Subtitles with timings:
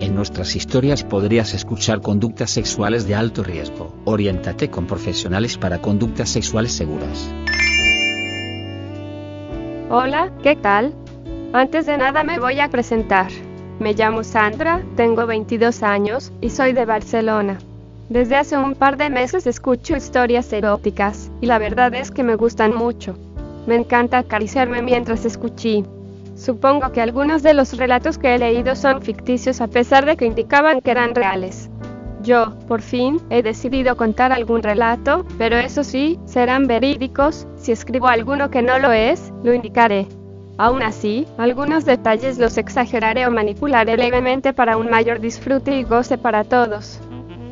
[0.00, 3.92] En nuestras historias podrías escuchar conductas sexuales de alto riesgo.
[4.04, 7.28] Oriéntate con profesionales para conductas sexuales seguras.
[9.90, 10.94] Hola, ¿qué tal?
[11.52, 13.32] Antes de nada me voy a presentar.
[13.80, 17.58] Me llamo Sandra, tengo 22 años y soy de Barcelona.
[18.08, 22.36] Desde hace un par de meses escucho historias eróticas y la verdad es que me
[22.36, 23.16] gustan mucho.
[23.66, 25.84] Me encanta acariciarme mientras escuché.
[26.38, 30.24] Supongo que algunos de los relatos que he leído son ficticios a pesar de que
[30.24, 31.68] indicaban que eran reales.
[32.22, 38.06] Yo, por fin, he decidido contar algún relato, pero eso sí, serán verídicos, si escribo
[38.06, 40.06] alguno que no lo es, lo indicaré.
[40.58, 46.18] Aún así, algunos detalles los exageraré o manipularé levemente para un mayor disfrute y goce
[46.18, 47.00] para todos.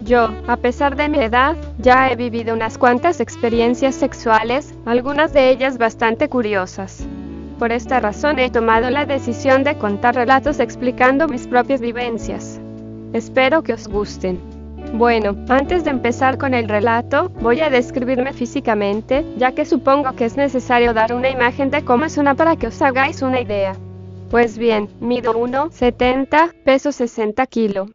[0.05, 5.51] Yo, a pesar de mi edad, ya he vivido unas cuantas experiencias sexuales, algunas de
[5.51, 7.05] ellas bastante curiosas.
[7.59, 12.61] Por esta razón he tomado la decisión de contar relatos explicando mis propias vivencias.
[13.15, 14.39] Espero que os gusten.
[14.93, 20.27] Bueno, antes de empezar con el relato, voy a describirme físicamente, ya que supongo que
[20.27, 23.75] es necesario dar una imagen de cómo es una para que os hagáis una idea.
[24.31, 27.91] Pues bien, mido 1,70, peso 60 kg.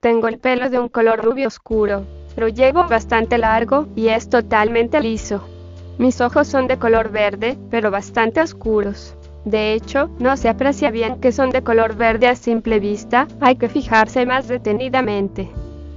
[0.00, 2.04] Tengo el pelo de un color rubio oscuro,
[2.34, 5.53] pero llevo bastante largo y es totalmente liso.
[5.98, 9.14] Mis ojos son de color verde, pero bastante oscuros.
[9.44, 13.56] De hecho, no se aprecia bien que son de color verde a simple vista, hay
[13.56, 15.50] que fijarse más detenidamente.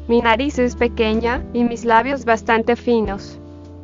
[0.08, 3.40] Mi nariz es pequeña y mis labios bastante finos.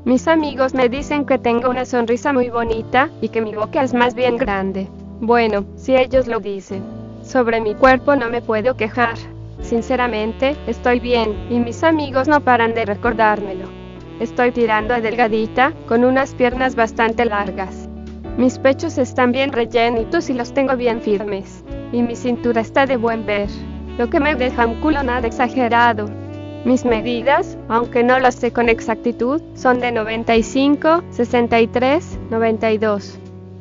[0.06, 3.94] Mis amigos me dicen que tengo una sonrisa muy bonita y que mi boca es
[3.94, 4.88] más bien grande.
[5.20, 6.84] Bueno, si ellos lo dicen.
[7.24, 9.16] Sobre mi cuerpo no me puedo quejar.
[9.62, 13.83] Sinceramente, estoy bien y mis amigos no paran de recordármelo.
[14.20, 17.90] Estoy tirando a delgadita, con unas piernas bastante largas.
[18.38, 21.64] Mis pechos están bien rellenitos y los tengo bien firmes.
[21.92, 23.50] Y mi cintura está de buen ver,
[23.98, 26.10] lo que me deja un culo nada exagerado.
[26.66, 33.20] Mis medidas, aunque no las sé con exactitud, son de 95, 63, 92.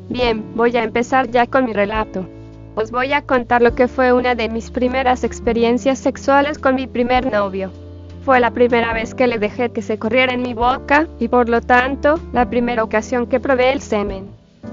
[0.09, 2.27] Bien, voy a empezar ya con mi relato.
[2.75, 6.87] Os voy a contar lo que fue una de mis primeras experiencias sexuales con mi
[6.87, 7.71] primer novio.
[8.23, 11.49] Fue la primera vez que le dejé que se corriera en mi boca y por
[11.49, 14.29] lo tanto la primera ocasión que probé el semen.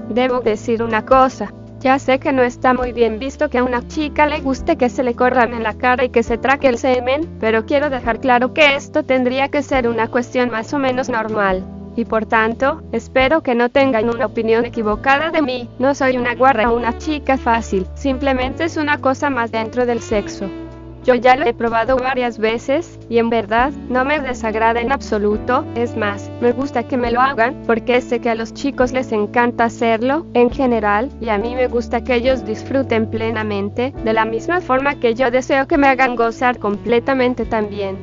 [0.09, 3.85] Debo decir una cosa, ya sé que no está muy bien visto que a una
[3.89, 6.77] chica le guste que se le corran en la cara y que se traque el
[6.77, 11.09] semen, pero quiero dejar claro que esto tendría que ser una cuestión más o menos
[11.09, 11.65] normal.
[11.97, 15.69] Y por tanto, espero que no tengan una opinión equivocada de mí.
[15.77, 19.99] No soy una guarra o una chica fácil, simplemente es una cosa más dentro del
[19.99, 20.49] sexo.
[21.03, 25.65] Yo ya lo he probado varias veces, y en verdad, no me desagrada en absoluto,
[25.73, 29.11] es más, me gusta que me lo hagan, porque sé que a los chicos les
[29.11, 34.25] encanta hacerlo, en general, y a mí me gusta que ellos disfruten plenamente, de la
[34.25, 37.97] misma forma que yo deseo que me hagan gozar completamente también.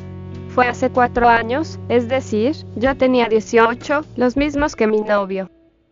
[0.49, 5.49] Fue hace cuatro años, es decir, yo tenía 18, los mismos que mi novio.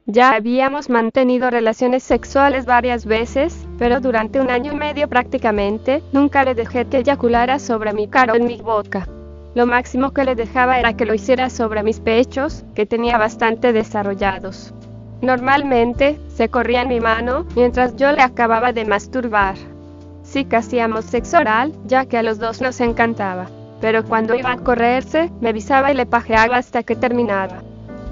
[0.09, 6.44] Ya habíamos mantenido relaciones sexuales varias veces, pero durante un año y medio prácticamente, nunca
[6.44, 9.09] le dejé que eyaculara sobre mi cara o en mi boca.
[9.56, 13.72] Lo máximo que le dejaba era que lo hiciera sobre mis pechos, que tenía bastante
[13.72, 14.72] desarrollados.
[15.22, 19.56] Normalmente, se corría en mi mano mientras yo le acababa de masturbar.
[20.22, 23.47] Sí que hacíamos sexo oral, ya que a los dos nos encantaba.
[23.81, 27.65] Pero cuando iba a correrse, me avisaba y le pajeaba hasta que terminaba.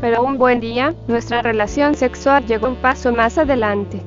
[0.05, 4.03] Pero un buen día, nuestra relación sexual llegó un paso más adelante.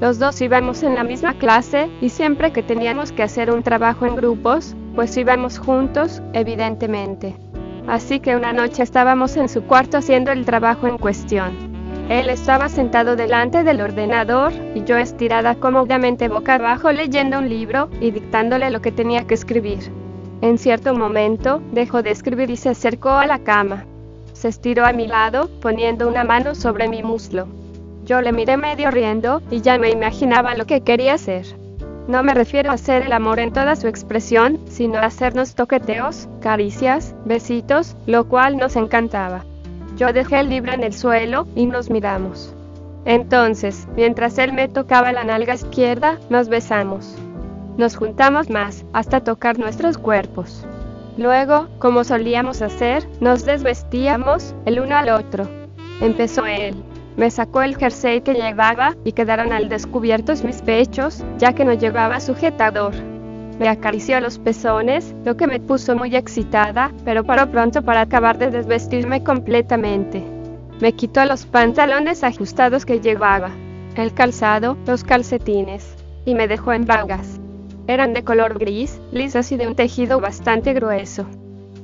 [0.00, 4.06] Los dos íbamos en la misma clase y siempre que teníamos que hacer un trabajo
[4.06, 7.36] en grupos, pues íbamos juntos, evidentemente.
[7.86, 11.52] Así que una noche estábamos en su cuarto haciendo el trabajo en cuestión.
[12.08, 17.90] Él estaba sentado delante del ordenador y yo estirada cómodamente boca abajo leyendo un libro
[18.00, 19.80] y dictándole lo que tenía que escribir.
[20.40, 23.84] En cierto momento, dejó de escribir y se acercó a la cama
[24.42, 27.46] se estiró a mi lado, poniendo una mano sobre mi muslo.
[28.04, 31.46] Yo le miré medio riendo, y ya me imaginaba lo que quería hacer.
[32.08, 36.28] No me refiero a hacer el amor en toda su expresión, sino a hacernos toqueteos,
[36.40, 39.44] caricias, besitos, lo cual nos encantaba.
[39.96, 42.52] Yo dejé el libro en el suelo, y nos miramos.
[43.04, 47.14] Entonces, mientras él me tocaba la nalga izquierda, nos besamos.
[47.76, 50.66] Nos juntamos más, hasta tocar nuestros cuerpos.
[51.16, 55.46] Luego, como solíamos hacer, nos desvestíamos, el uno al otro.
[56.00, 56.74] Empezó él.
[57.16, 61.74] Me sacó el jersey que llevaba, y quedaron al descubierto mis pechos, ya que no
[61.74, 62.94] llevaba sujetador.
[63.58, 68.38] Me acarició los pezones, lo que me puso muy excitada, pero paró pronto para acabar
[68.38, 70.24] de desvestirme completamente.
[70.80, 73.50] Me quitó los pantalones ajustados que llevaba,
[73.94, 75.94] el calzado, los calcetines,
[76.24, 77.41] y me dejó en vagas.
[77.92, 81.26] Eran de color gris, lisas y de un tejido bastante grueso.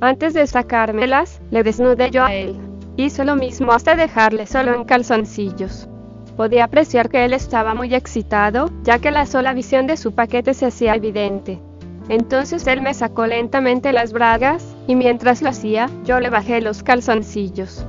[0.01, 2.57] Antes de sacármelas, le desnudé yo a él.
[2.97, 5.87] Hizo lo mismo hasta dejarle solo en calzoncillos.
[6.35, 10.55] Podía apreciar que él estaba muy excitado, ya que la sola visión de su paquete
[10.55, 11.61] se hacía evidente.
[12.09, 16.83] Entonces él me sacó lentamente las bragas, y mientras lo hacía, yo le bajé los
[16.83, 17.85] calzoncillos.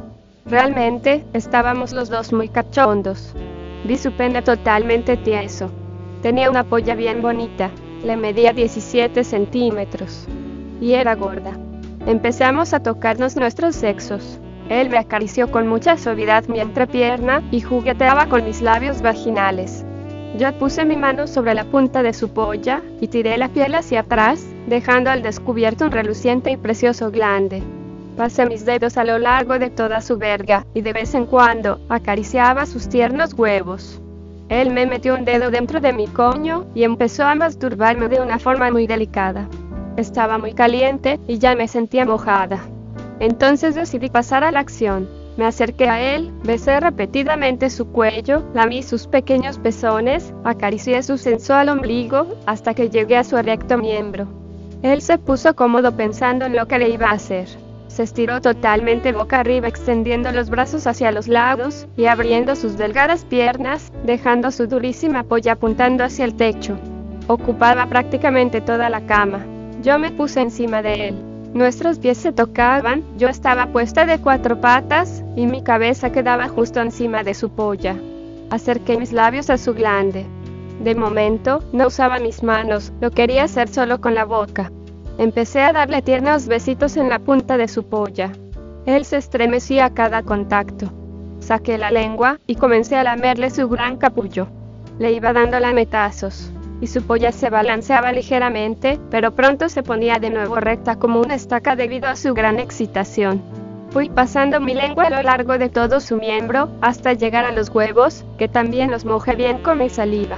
[0.46, 3.34] Realmente, estábamos los dos muy cachondos.
[3.86, 5.72] Vi su pene totalmente tieso.
[6.22, 7.72] Tenía una polla bien bonita,
[8.04, 10.28] le medía 17 centímetros.
[10.82, 11.58] Y era gorda.
[12.06, 14.40] Empezamos a tocarnos nuestros sexos.
[14.70, 19.84] Él me acarició con mucha suavidad mi entrepierna y jugueteaba con mis labios vaginales.
[20.38, 24.02] Yo puse mi mano sobre la punta de su polla y tiré la piel hacia
[24.02, 27.64] atrás, dejando al descubierto un reluciente y precioso glande.
[28.16, 31.80] Pasé mis dedos a lo largo de toda su verga y de vez en cuando
[31.90, 33.99] acariciaba sus tiernos huevos.
[34.50, 38.40] Él me metió un dedo dentro de mi coño y empezó a masturbarme de una
[38.40, 39.48] forma muy delicada.
[39.96, 42.60] Estaba muy caliente y ya me sentía mojada.
[43.20, 45.08] Entonces decidí pasar a la acción.
[45.38, 51.70] Me acerqué a él, besé repetidamente su cuello, lamí sus pequeños pezones, acaricié su sensual
[51.70, 54.28] ombligo, hasta que llegué a su erecto miembro.
[54.82, 57.48] Él se puso cómodo pensando en lo que le iba a hacer.
[58.00, 63.26] Se estiró totalmente boca arriba extendiendo los brazos hacia los lados y abriendo sus delgadas
[63.26, 66.78] piernas, dejando su durísima polla apuntando hacia el techo.
[67.28, 69.46] Ocupaba prácticamente toda la cama.
[69.82, 71.16] Yo me puse encima de él.
[71.54, 76.80] Nuestros pies se tocaban, yo estaba puesta de cuatro patas, y mi cabeza quedaba justo
[76.80, 77.98] encima de su polla.
[78.50, 80.26] Acerqué mis labios a su glande.
[80.82, 84.72] De momento, no usaba mis manos, lo quería hacer solo con la boca.
[85.20, 88.32] Empecé a darle tiernos besitos en la punta de su polla.
[88.86, 90.94] Él se estremecía a cada contacto.
[91.40, 94.48] Saqué la lengua y comencé a lamerle su gran capullo.
[94.98, 100.30] Le iba dando lametazos, y su polla se balanceaba ligeramente, pero pronto se ponía de
[100.30, 103.42] nuevo recta como una estaca debido a su gran excitación.
[103.90, 107.68] Fui pasando mi lengua a lo largo de todo su miembro, hasta llegar a los
[107.68, 110.38] huevos, que también los mojé bien con mi saliva.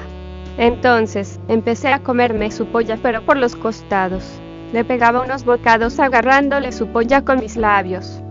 [0.57, 4.41] Entonces, empecé a comerme su polla pero por los costados.
[4.73, 8.21] Le pegaba unos bocados agarrándole su polla con mis labios.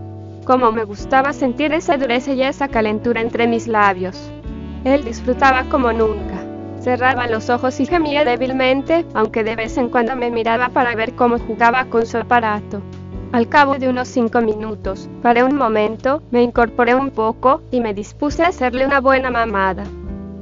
[0.43, 4.31] Como me gustaba sentir esa dureza y esa calentura entre mis labios.
[4.83, 6.43] Él disfrutaba como nunca.
[6.79, 11.13] Cerraba los ojos y gemía débilmente, aunque de vez en cuando me miraba para ver
[11.13, 12.81] cómo jugaba con su aparato.
[13.31, 17.93] Al cabo de unos cinco minutos, paré un momento, me incorporé un poco y me
[17.93, 19.83] dispuse a hacerle una buena mamada.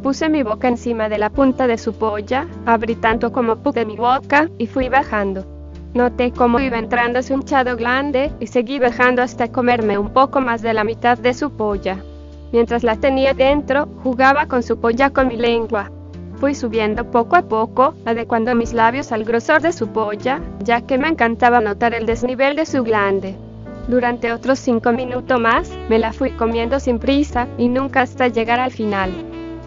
[0.01, 3.98] Puse mi boca encima de la punta de su polla, abrí tanto como pude mi
[3.98, 5.59] boca y fui bajando.
[5.94, 10.62] Noté cómo iba entrando su hinchado grande y seguí bajando hasta comerme un poco más
[10.62, 11.97] de la mitad de su polla.
[12.51, 15.91] Mientras la tenía dentro, jugaba con su polla con mi lengua,
[16.39, 20.98] Fui subiendo poco a poco, adecuando mis labios al grosor de su polla, ya que
[20.98, 23.36] me encantaba notar el desnivel de su glande.
[23.89, 28.62] Durante otros cinco minutos más, me la fui comiendo sin prisa y nunca hasta llegar
[28.62, 29.12] al final.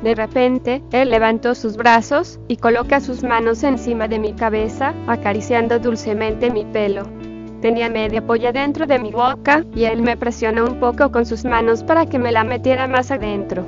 [0.03, 5.79] De repente, él levantó sus brazos y coloca sus manos encima de mi cabeza, acariciando
[5.79, 7.07] dulcemente mi pelo.
[7.61, 11.45] Tenía media polla dentro de mi boca y él me presionó un poco con sus
[11.45, 13.65] manos para que me la metiera más adentro.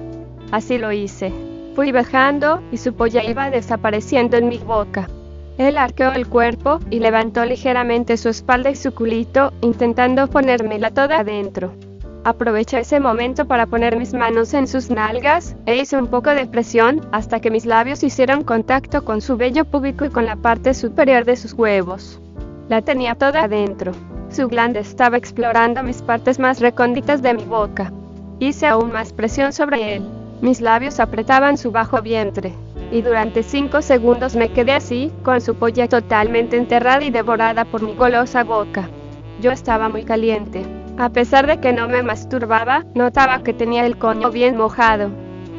[0.51, 1.33] Así lo hice.
[1.77, 5.09] Fui bajando y su polla iba desapareciendo en mi boca.
[5.57, 11.21] Él arqueó el cuerpo y levantó ligeramente su espalda y su culito, intentando ponérmela toda
[11.21, 11.73] adentro.
[12.25, 16.47] Aproveché ese momento para poner mis manos en sus nalgas e hice un poco de
[16.47, 20.73] presión hasta que mis labios hicieron contacto con su vello púbico y con la parte
[20.73, 22.23] superior de sus huevos.
[22.71, 23.93] La tenía toda adentro.
[24.31, 27.93] Su glande estaba explorando mis partes más recónditas de mi boca.
[28.39, 30.03] Hice aún más presión sobre él.
[30.41, 32.55] Mis labios apretaban su bajo vientre,
[32.91, 37.83] y durante cinco segundos me quedé así, con su polla totalmente enterrada y devorada por
[37.83, 38.89] mi golosa boca.
[39.43, 40.84] Yo estaba muy caliente.
[40.97, 45.11] A pesar de que no me masturbaba, notaba que tenía el coño bien mojado.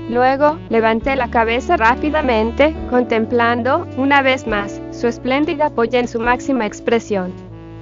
[0.07, 6.65] Luego, levanté la cabeza rápidamente, contemplando, una vez más, su espléndida polla en su máxima
[6.65, 7.33] expresión.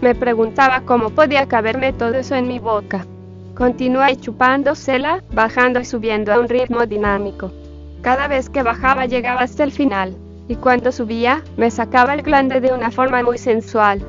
[0.01, 3.05] Me preguntaba cómo podía caberme todo eso en mi boca.
[3.55, 7.51] Continué chupándosela, bajando y subiendo a un ritmo dinámico.
[8.01, 10.17] Cada vez que bajaba llegaba hasta el final.
[10.47, 14.05] y cuando subía, me sacaba el glande de una forma muy sensual.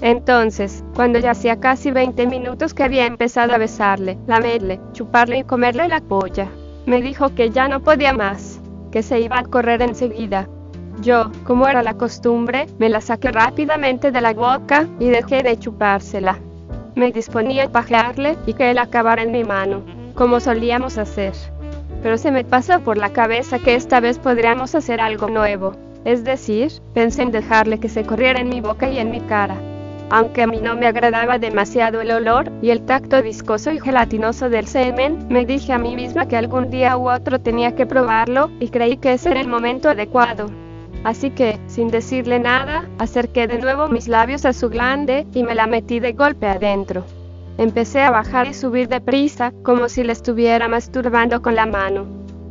[0.00, 5.44] Entonces, cuando ya hacía casi 20 minutos que había empezado a besarle, lamerle, chuparle y
[5.44, 6.48] comerle la polla,
[6.84, 8.60] me dijo que ya no podía más,
[8.92, 10.48] que se iba a correr enseguida.
[11.00, 15.58] Yo, como era la costumbre, me la saqué rápidamente de la boca y dejé de
[15.58, 16.38] chupársela.
[16.94, 19.82] Me disponía a pajearle y que él acabara en mi mano,
[20.14, 21.34] como solíamos hacer.
[22.02, 25.72] Pero se me pasó por la cabeza que esta vez podríamos hacer algo nuevo.
[26.04, 29.56] Es decir, pensé en dejarle que se corriera en mi boca y en mi cara.
[30.08, 34.48] Aunque a mí no me agradaba demasiado el olor y el tacto viscoso y gelatinoso
[34.48, 38.50] del semen, me dije a mí misma que algún día u otro tenía que probarlo
[38.60, 40.48] y creí que ese era el momento adecuado.
[41.02, 45.54] Así que, sin decirle nada, acerqué de nuevo mis labios a su glande y me
[45.54, 47.04] la metí de golpe adentro.
[47.58, 52.06] Empecé a bajar y subir deprisa, como si le estuviera masturbando con la mano.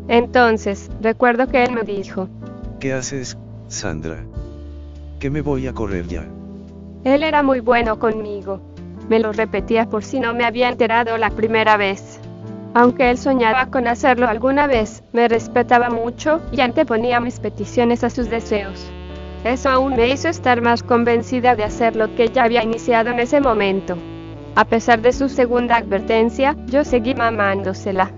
[0.07, 2.27] Entonces, recuerdo que él me dijo,
[2.79, 4.23] ¿Qué haces, Sandra?
[5.19, 6.34] Que me voy a correr ya.
[7.05, 8.59] Él era muy bueno conmigo.
[9.09, 12.19] Me lo repetía por si no me había enterado la primera vez.
[12.73, 18.09] Aunque él soñaba con hacerlo alguna vez, me respetaba mucho y anteponía mis peticiones a
[18.09, 18.89] sus deseos.
[19.43, 23.19] Eso aún me hizo estar más convencida de hacer lo que ya había iniciado en
[23.19, 23.95] ese momento.
[24.55, 28.09] A pesar de su segunda advertencia, yo seguí mamándosela.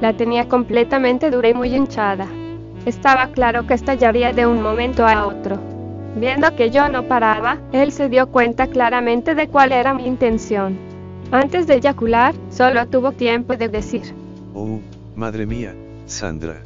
[0.00, 2.28] La tenía completamente dura y muy hinchada.
[2.86, 5.77] Estaba claro que estallaría de un momento a otro.
[6.18, 10.76] Viendo que yo no paraba, él se dio cuenta claramente de cuál era mi intención.
[11.30, 14.02] Antes de eyacular, solo tuvo tiempo de decir,
[14.52, 14.80] Oh,
[15.14, 15.74] madre mía,
[16.06, 16.60] Sandra.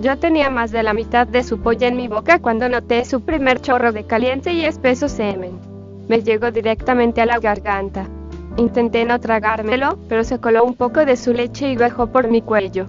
[0.00, 3.20] Yo tenía más de la mitad de su polla en mi boca cuando noté su
[3.20, 5.58] primer chorro de caliente y espeso semen.
[6.08, 8.06] Me llegó directamente a la garganta.
[8.56, 12.40] Intenté no tragármelo, pero se coló un poco de su leche y bajó por mi
[12.40, 12.86] cuello.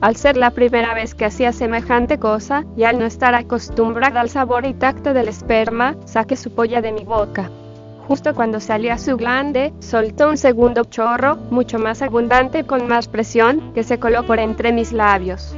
[0.00, 4.28] Al ser la primera vez que hacía semejante cosa, y al no estar acostumbrada al
[4.28, 7.50] sabor y tacto del esperma, saqué su polla de mi boca.
[8.06, 13.08] Justo cuando salía su glande, soltó un segundo chorro, mucho más abundante y con más
[13.08, 15.56] presión, que se coló por entre mis labios.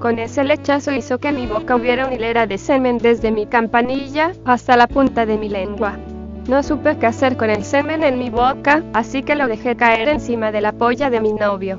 [0.00, 4.32] Con ese lechazo hizo que mi boca hubiera una hilera de semen desde mi campanilla
[4.44, 5.96] hasta la punta de mi lengua.
[6.48, 10.08] No supe qué hacer con el semen en mi boca, así que lo dejé caer
[10.08, 11.78] encima de la polla de mi novio.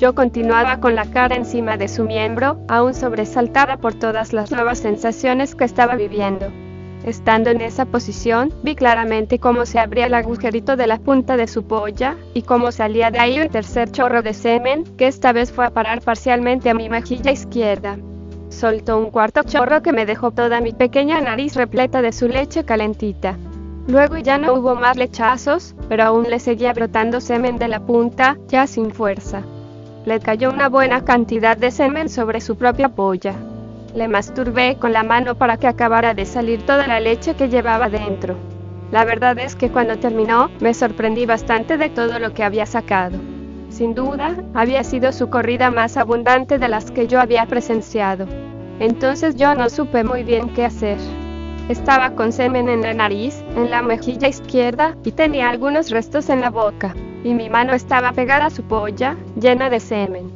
[0.00, 4.78] Yo continuaba con la cara encima de su miembro, aún sobresaltada por todas las nuevas
[4.78, 6.46] sensaciones que estaba viviendo.
[7.04, 11.46] Estando en esa posición, vi claramente cómo se abría el agujerito de la punta de
[11.46, 15.52] su polla, y cómo salía de ahí un tercer chorro de semen, que esta vez
[15.52, 17.98] fue a parar parcialmente a mi mejilla izquierda.
[18.48, 22.64] Soltó un cuarto chorro que me dejó toda mi pequeña nariz repleta de su leche
[22.64, 23.36] calentita.
[23.86, 28.38] Luego ya no hubo más lechazos, pero aún le seguía brotando semen de la punta,
[28.48, 29.42] ya sin fuerza.
[30.06, 33.34] Le cayó una buena cantidad de semen sobre su propia polla.
[33.94, 37.90] Le masturbé con la mano para que acabara de salir toda la leche que llevaba
[37.90, 38.34] dentro.
[38.92, 43.18] La verdad es que cuando terminó, me sorprendí bastante de todo lo que había sacado.
[43.68, 48.26] Sin duda, había sido su corrida más abundante de las que yo había presenciado.
[48.78, 50.96] Entonces yo no supe muy bien qué hacer.
[51.68, 56.40] Estaba con semen en la nariz, en la mejilla izquierda, y tenía algunos restos en
[56.40, 60.30] la boca y mi mano estaba pegada a su polla, llena de semen.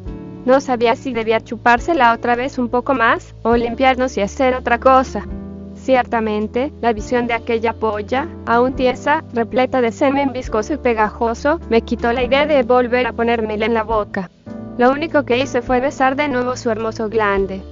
[0.44, 4.78] No sabía si debía chupársela otra vez un poco más, o limpiarnos y hacer otra
[4.78, 5.26] cosa.
[5.74, 11.82] Ciertamente, la visión de aquella polla, aún tiesa, repleta de semen viscoso y pegajoso, me
[11.82, 14.30] quitó la idea de volver a ponérmela en la boca.
[14.76, 17.62] Lo único que hice fue besar de nuevo su hermoso glande.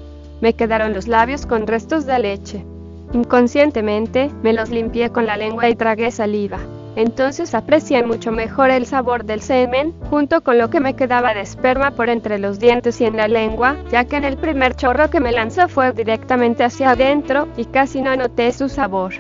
[0.41, 2.65] Me quedaron los labios con restos de leche.
[3.13, 6.59] Inconscientemente, me los limpié con la lengua y tragué saliva.
[6.95, 11.41] Entonces aprecié mucho mejor el sabor del semen, junto con lo que me quedaba de
[11.41, 15.09] esperma por entre los dientes y en la lengua, ya que en el primer chorro
[15.09, 19.15] que me lanzó fue directamente hacia adentro y casi no noté su sabor.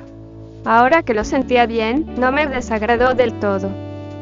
[0.65, 3.69] Ahora que lo sentía bien, no me desagradó del todo.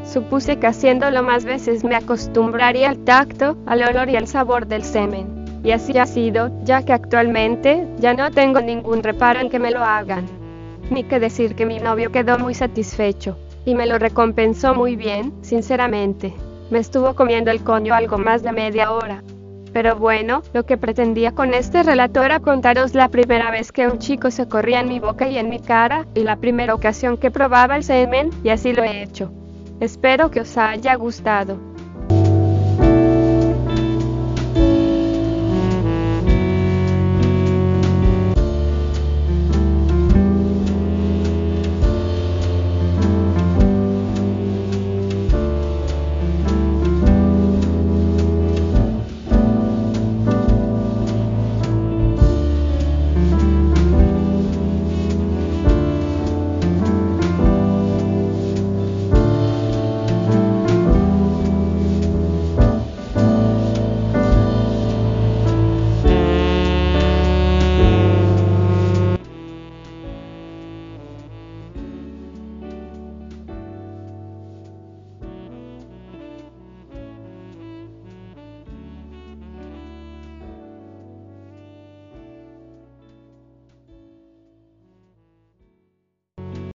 [0.04, 4.84] Supuse que haciéndolo más veces me acostumbraría al tacto, al olor y al sabor del
[4.84, 5.40] semen.
[5.62, 9.70] Y así ha sido, ya que actualmente ya no tengo ningún reparo en que me
[9.70, 10.39] lo hagan.
[10.90, 15.32] Ni que decir que mi novio quedó muy satisfecho, y me lo recompensó muy bien,
[15.40, 16.34] sinceramente.
[16.70, 19.22] Me estuvo comiendo el coño algo más de media hora.
[19.72, 24.00] Pero bueno, lo que pretendía con este relato era contaros la primera vez que un
[24.00, 27.30] chico se corría en mi boca y en mi cara, y la primera ocasión que
[27.30, 29.30] probaba el semen, y así lo he hecho.
[29.78, 31.56] Espero que os haya gustado.